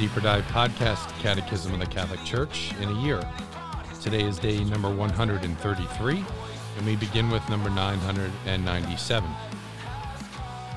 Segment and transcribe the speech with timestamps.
[0.00, 3.20] or Die podcast Catechism of the Catholic Church in a year.
[4.00, 6.24] Today is day number 133,
[6.78, 9.28] and we begin with number 997.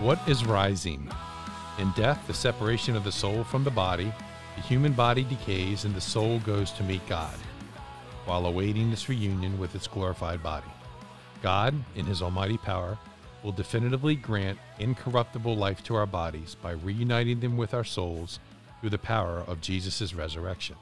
[0.00, 1.08] What is rising?
[1.78, 4.12] In death, the separation of the soul from the body,
[4.56, 7.38] the human body decays and the soul goes to meet God,
[8.24, 10.70] while awaiting this reunion with its glorified body.
[11.42, 12.98] God, in his almighty power,
[13.44, 18.40] will definitively grant incorruptible life to our bodies by reuniting them with our souls
[18.82, 20.74] through the power of Jesus' resurrection.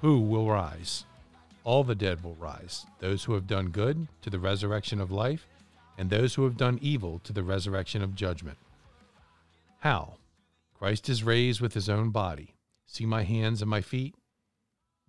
[0.00, 1.04] Who will rise?
[1.62, 5.46] All the dead will rise, those who have done good to the resurrection of life,
[5.98, 8.56] and those who have done evil to the resurrection of judgment.
[9.80, 10.14] How?
[10.72, 12.54] Christ is raised with his own body.
[12.86, 14.14] See my hands and my feet?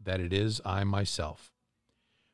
[0.04, 1.50] That it is I myself.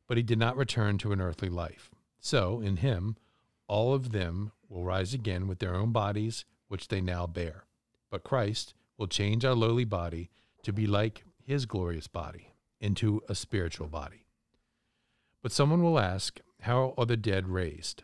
[0.08, 1.92] But he did not return to an earthly life.
[2.20, 3.16] So, in him,
[3.68, 7.66] all of them will rise again with their own bodies, which they now bear.
[8.10, 10.30] But Christ will change our lowly body
[10.62, 14.28] to be like his glorious body, into a spiritual body.
[15.42, 18.04] But someone will ask, How are the dead raised?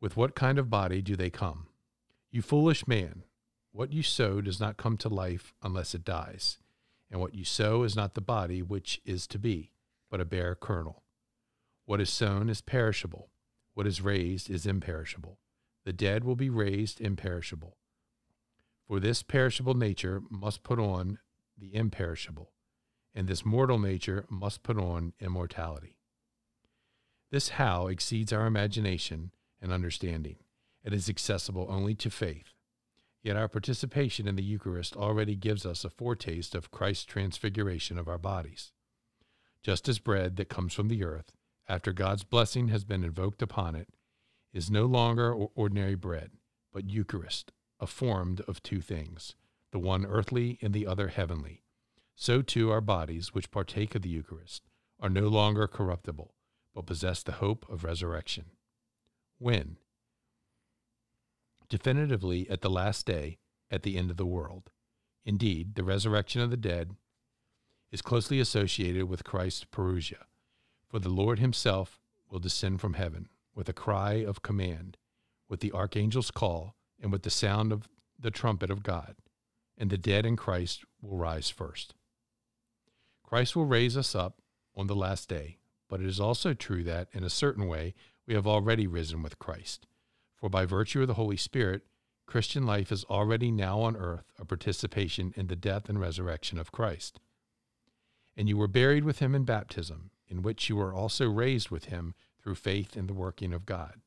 [0.00, 1.68] With what kind of body do they come?
[2.32, 3.22] You foolish man,
[3.70, 6.58] what you sow does not come to life unless it dies,
[7.08, 9.70] and what you sow is not the body which is to be,
[10.10, 11.04] but a bare kernel.
[11.84, 13.30] What is sown is perishable
[13.76, 15.38] what is raised is imperishable.
[15.84, 17.76] The dead will be raised imperishable.
[18.86, 21.18] For this perishable nature must put on
[21.58, 22.52] the imperishable,
[23.14, 25.98] and this mortal nature must put on immortality.
[27.30, 30.36] This how exceeds our imagination and understanding.
[30.84, 32.54] It is accessible only to faith.
[33.22, 38.06] Yet our participation in the Eucharist already gives us a foretaste of Christ's transfiguration of
[38.06, 38.70] our bodies.
[39.64, 41.32] Just as bread that comes from the earth
[41.68, 43.88] after God's blessing has been invoked upon it,
[44.52, 46.30] is no longer ordinary bread,
[46.72, 47.50] but Eucharist,
[47.80, 49.34] a formed of two things,
[49.72, 51.62] the one earthly and the other heavenly.
[52.14, 54.62] So too our bodies, which partake of the Eucharist,
[55.00, 56.34] are no longer corruptible,
[56.74, 58.46] but possess the hope of resurrection.
[59.38, 59.76] When?
[61.68, 63.38] Definitively at the last day,
[63.70, 64.70] at the end of the world.
[65.24, 66.92] Indeed, the resurrection of the dead
[67.90, 70.26] is closely associated with Christ's parousia
[70.88, 72.00] for the Lord himself
[72.30, 74.96] will descend from heaven with a cry of command,
[75.48, 79.16] with the archangel's call, and with the sound of the trumpet of God,
[79.76, 81.94] and the dead in Christ will rise first.
[83.22, 84.40] Christ will raise us up
[84.74, 85.58] on the last day,
[85.88, 87.94] but it is also true that, in a certain way,
[88.26, 89.86] we have already risen with Christ.
[90.34, 91.82] For by virtue of the Holy Spirit,
[92.26, 96.72] Christian life is already now on earth a participation in the death and resurrection of
[96.72, 97.20] Christ.
[98.36, 101.86] And you were buried with him in baptism in which you were also raised with
[101.86, 104.00] him through faith in the working of God,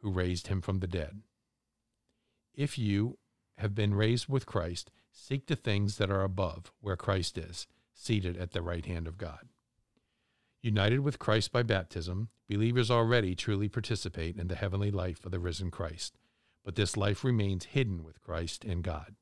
[0.00, 1.22] who raised him from the dead.
[2.56, 3.18] If you
[3.58, 8.36] have been raised with Christ, seek the things that are above, where Christ is, seated
[8.38, 9.48] at the right hand of God.
[10.62, 15.38] United with Christ by baptism, believers already truly participate in the heavenly life of the
[15.38, 16.16] risen Christ,
[16.64, 19.16] but this life remains hidden with Christ in God.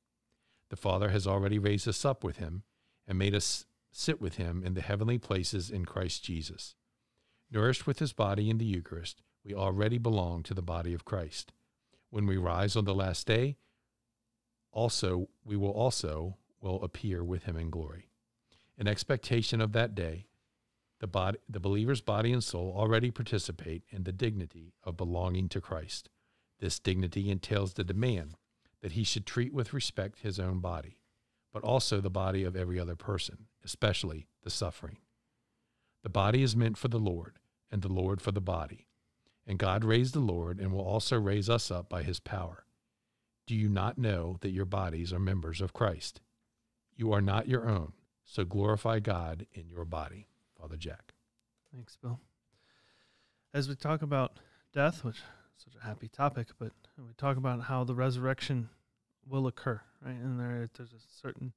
[0.71, 2.63] The Father has already raised us up with him
[3.07, 6.77] and made us sit with him in the heavenly places in Christ Jesus.
[7.51, 11.53] Nourished with his body in the Eucharist, we already belong to the body of Christ.
[12.15, 13.57] When we rise on the last day,
[14.71, 18.13] also we will also will appear with him in glory.
[18.79, 20.29] In expectation of that day,
[21.01, 25.61] the body, the believer's body and soul already participate in the dignity of belonging to
[25.61, 26.09] Christ.
[26.61, 28.37] This dignity entails the demand
[28.81, 31.01] that he should treat with respect his own body,
[31.53, 34.99] but also the body of every other person, especially the suffering.
[36.05, 37.41] The body is meant for the Lord,
[37.73, 38.87] and the Lord for the body.
[39.47, 42.65] And God raised the Lord and will also raise us up by his power.
[43.47, 46.21] Do you not know that your bodies are members of Christ?
[46.97, 47.93] You are not your own,
[48.25, 50.29] so glorify God in your body.
[50.59, 51.13] Father Jack.
[51.75, 52.21] Thanks, Bill.
[53.53, 54.39] As we talk about
[54.73, 55.23] death, which is
[55.57, 58.71] such a happy topic, but we talk about how the resurrection
[59.29, 60.15] will occur, right?
[60.15, 61.53] And there, there's a certain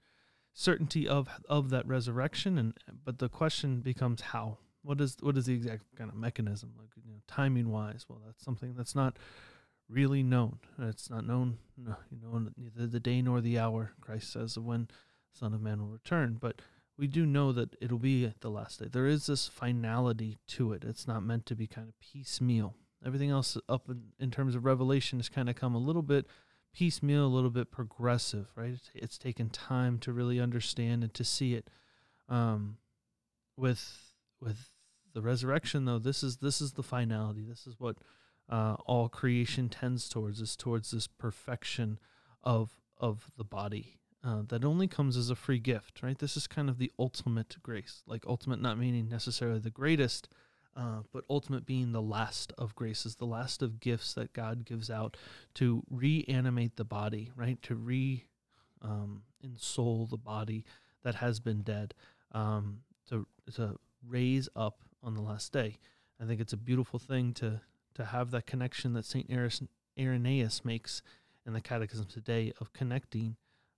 [0.53, 2.73] certainty of of that resurrection and
[3.05, 4.57] but the question becomes how
[4.87, 6.71] what is what is the exact kind of mechanism?
[6.77, 9.17] Like you know timing wise well that's something that's not
[9.89, 10.59] really known.
[10.79, 13.91] It's not known no, you know neither the day nor the hour.
[13.99, 14.87] Christ says of when
[15.33, 16.37] son of man will return.
[16.39, 16.61] But
[16.97, 18.87] we do know that it'll be the last day.
[18.89, 20.85] There is this finality to it.
[20.85, 22.73] It's not meant to be kind of piecemeal.
[23.05, 26.25] Everything else up in, in terms of revelation has kind of come a little bit
[26.73, 28.71] piecemeal, a little bit progressive, right?
[28.71, 31.69] It's, it's taken time to really understand and to see it.
[32.29, 32.77] Um,
[33.55, 34.69] with with
[35.17, 37.43] the resurrection, though, this is this is the finality.
[37.43, 37.97] This is what
[38.49, 41.97] uh, all creation tends towards is towards this perfection
[42.43, 43.97] of of the body.
[44.23, 46.19] uh, that only comes as a free gift, right?
[46.19, 50.27] This is kind of the ultimate grace, like ultimate not meaning necessarily the greatest,
[50.75, 54.89] uh, but ultimate being the last of graces, the last of gifts that God gives
[54.89, 55.15] out
[55.55, 57.61] to reanimate the body, right?
[57.63, 58.25] To re
[58.81, 60.65] um, ensoul the body
[61.03, 61.93] that has been dead,
[62.33, 62.79] um,
[63.09, 63.25] to
[63.55, 65.77] to raise up on the last day.
[66.21, 67.61] I think it's a beautiful thing to
[67.95, 69.27] to have that connection that Saint
[69.97, 71.01] Irenaeus makes
[71.47, 73.37] in the Catechism today of connecting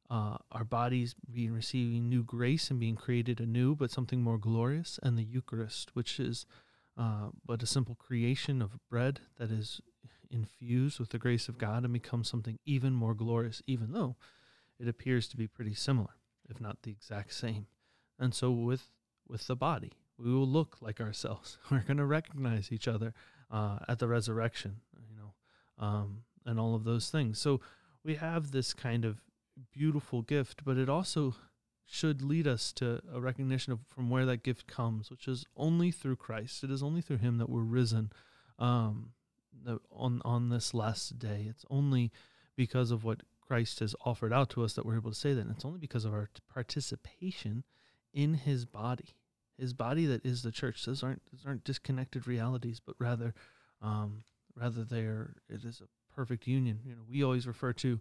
[0.09, 4.99] uh, our bodies being receiving new grace and being created anew, but something more glorious,
[5.03, 6.45] and the Eucharist, which is
[6.97, 9.79] uh, but a simple creation of bread that is
[10.31, 14.15] infused with the grace of God and becomes something even more glorious, even though
[14.79, 16.15] it appears to be pretty similar,
[16.49, 17.67] if not the exact same.
[18.17, 18.89] And so with
[19.27, 21.57] with the body, we will look like ourselves.
[21.71, 23.13] We're going to recognize each other
[23.51, 24.77] uh, at the resurrection,
[25.09, 27.39] you know, um, and all of those things.
[27.39, 27.61] So
[28.03, 29.21] we have this kind of
[29.71, 31.35] beautiful gift, but it also
[31.85, 35.91] should lead us to a recognition of from where that gift comes, which is only
[35.91, 36.63] through Christ.
[36.63, 38.11] It is only through Him that we're risen
[38.59, 39.13] um,
[39.91, 41.47] on on this last day.
[41.49, 42.11] It's only
[42.55, 45.41] because of what Christ has offered out to us that we're able to say that.
[45.41, 47.63] And it's only because of our participation
[48.13, 49.15] in His body,
[49.59, 50.85] His body that is the church.
[50.85, 53.33] Those aren't those aren't disconnected realities, but rather,
[53.81, 54.23] um,
[54.55, 55.35] rather they are.
[55.49, 56.79] It is a perfect union.
[56.85, 57.99] You know, we always refer to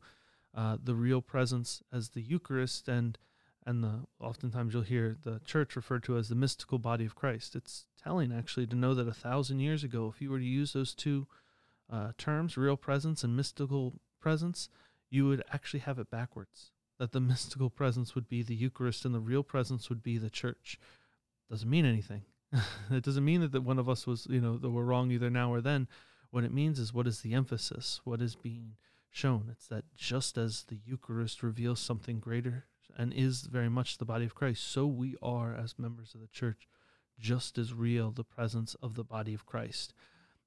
[0.54, 3.18] uh, the real presence as the Eucharist, and
[3.66, 7.54] and the oftentimes you'll hear the church referred to as the mystical body of Christ.
[7.54, 10.72] It's telling actually to know that a thousand years ago, if you were to use
[10.72, 11.26] those two
[11.92, 14.68] uh, terms, real presence and mystical presence,
[15.10, 16.70] you would actually have it backwards.
[16.98, 20.30] That the mystical presence would be the Eucharist and the real presence would be the
[20.30, 20.78] church.
[21.50, 22.22] Doesn't mean anything.
[22.90, 25.30] it doesn't mean that, that one of us was, you know, that we're wrong either
[25.30, 25.88] now or then.
[26.30, 28.00] What it means is what is the emphasis?
[28.04, 28.74] What is being
[29.10, 29.48] shown.
[29.50, 32.66] It's that just as the Eucharist reveals something greater
[32.96, 36.28] and is very much the body of Christ, so we are as members of the
[36.28, 36.68] church
[37.18, 39.92] just as real the presence of the body of Christ.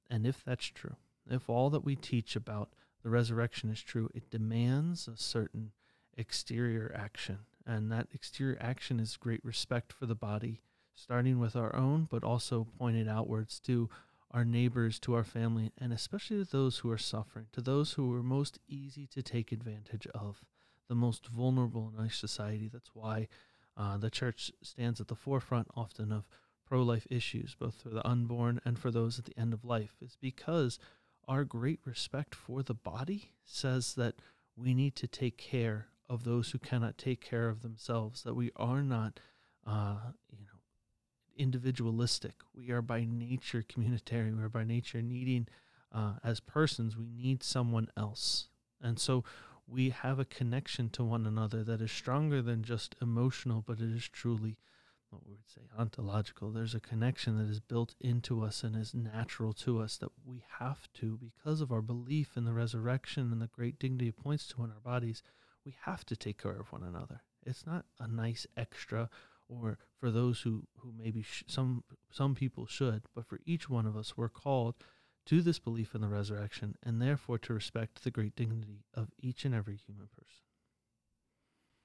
[0.09, 0.95] And if that's true,
[1.30, 2.69] if all that we teach about
[3.04, 5.71] the resurrection is true, it demands a certain
[6.18, 7.39] exterior action.
[7.65, 10.62] And that exterior action is great respect for the body,
[10.96, 13.90] starting with our own, but also pointed outwards to
[14.32, 18.14] our neighbors, to our family, and especially to those who are suffering, to those who
[18.16, 20.42] are most easy to take advantage of,
[20.88, 22.70] the most vulnerable in our society.
[22.72, 23.28] That's why
[23.76, 26.28] uh, the church stands at the forefront often of
[26.66, 29.96] pro life issues, both for the unborn and for those at the end of life,
[30.02, 30.80] is because
[31.28, 34.16] our great respect for the body says that
[34.56, 38.52] we need to take care of those who cannot take care of themselves, that we
[38.56, 39.20] are not,
[39.66, 39.98] uh,
[40.30, 40.50] you know,
[41.38, 42.36] individualistic.
[42.54, 44.38] We are by nature communitarian.
[44.38, 45.48] We are by nature needing,
[45.92, 48.50] uh, as persons, we need someone else.
[48.81, 49.24] And so
[49.68, 53.95] we have a connection to one another that is stronger than just emotional, but it
[53.95, 54.57] is truly
[55.10, 56.52] what we would say ontological.
[56.52, 60.44] There's a connection that is built into us and is natural to us that we
[60.59, 64.47] have to, because of our belief in the resurrection and the great dignity it points
[64.47, 65.21] to in our bodies,
[65.66, 67.21] we have to take care of one another.
[67.45, 69.09] It's not a nice extra
[69.52, 73.86] or for those who who maybe sh- some some people should, but for each one
[73.86, 74.76] of us, we're called
[75.26, 79.46] to this belief in the resurrection, and therefore to respect the great dignity of each
[79.46, 80.42] and every human person.